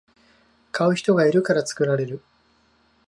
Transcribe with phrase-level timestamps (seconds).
[0.71, 2.23] 買う人がいるから作られる